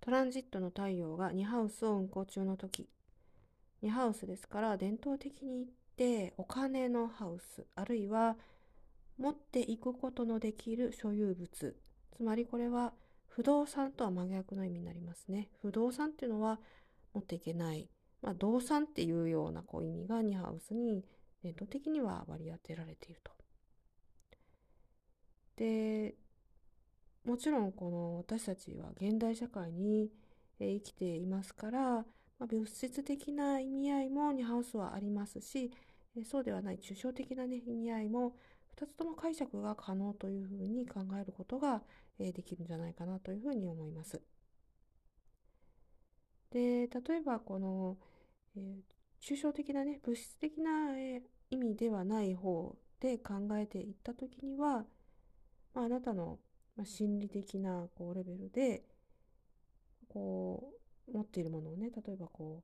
[0.00, 2.88] トランジットの太陽が2ハウスを運行中の時
[3.82, 5.66] 2ハウスですから伝統的に言っ
[5.96, 8.36] てお金のハウスあるいは
[9.18, 11.74] 持っていくことのできる所有物
[12.16, 12.92] つまりこれは
[13.28, 16.58] 不動産とは真逆の意味になりますね不動産っていうのは
[17.14, 17.88] 持っていけない、
[18.22, 21.04] まあ、動産っていうようなこう意味が2ハウスに
[21.42, 23.32] 伝統的には割り当てられていると。
[25.56, 26.14] で
[27.24, 30.10] もちろんこの私たちは現代社会に
[30.58, 32.04] 生きていますから、ま
[32.42, 35.70] あ、物質的な意味合いもニハウスはありますし
[36.24, 38.34] そうではない抽象的な、ね、意味合いも
[38.76, 41.82] 2つとも解釈が可能というふうに考えることが
[42.18, 44.20] できるんじゃないかなというふうに思います。
[46.50, 47.96] で例えばこの、
[48.56, 54.84] えー、抽象的なね物質的な、えー、意味ではない方で考えていった時には、
[55.74, 56.38] まあ、あなたの、
[56.80, 58.82] まあ、心理的なこうレベルで
[60.08, 60.72] こ
[61.08, 62.62] う持っているものをね例えばこ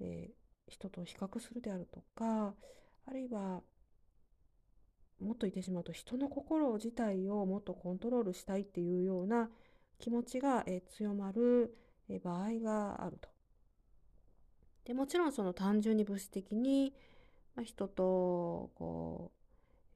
[0.00, 2.54] う、えー、人と比較するであるとか
[3.06, 3.60] あるいは
[5.20, 9.48] もっと言ってしまうと人の心自体をもっとコントロールしたいっていうような
[10.00, 11.76] 気持ちが、え強まる、
[12.08, 13.28] え場合があると。
[14.84, 16.92] でもちろんその単純に物質的に、
[17.54, 19.30] まあ、人とこ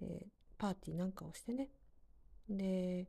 [0.00, 0.26] う、えー、
[0.58, 1.70] パーティーなんかをしてね
[2.48, 3.08] で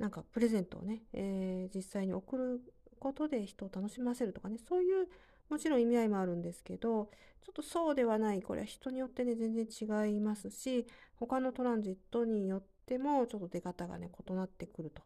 [0.00, 2.60] なんかプレゼントをね、えー、実際に送る
[2.98, 5.06] ことで人を楽しませるとかねそういう
[5.50, 7.10] もちろん意味合いもあるんですけど
[7.44, 15.02] ちょっとそうではないこれは人によってね全然違いますし他のトランジットによってもちょっと出方がね異なってくると。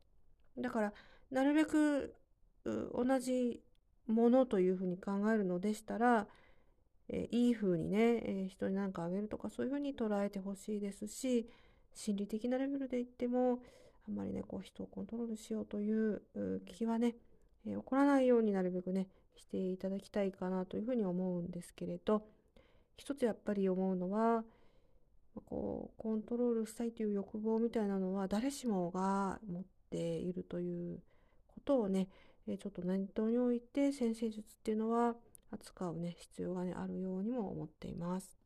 [0.59, 0.93] だから
[1.31, 2.15] なるべく
[2.65, 3.61] 同じ
[4.07, 6.29] ものというふうに考えるのでしたら、
[7.09, 11.49] えー、いいふうにね、えー、人に何かあげるとかそういうふうに捉えてほしいですし
[11.95, 13.61] 心理的なレベルで言っても
[14.09, 16.23] あんまりねこう人をコントロールしようという
[16.67, 17.15] 気はね、
[17.67, 22.23] えー、起こらないようになるべくねしていただきたいかなというふうに思うんですけれど
[22.97, 24.45] 一つやっぱり思うのは
[25.47, 30.99] こうコントロールしたいという欲望みたいなのは誰しもが持っているという
[31.49, 32.09] ことをね
[32.47, 35.15] ちょっと念頭に置いて先生術っていうのは
[35.51, 38.37] 扱うね必要がねあるようにも思っています。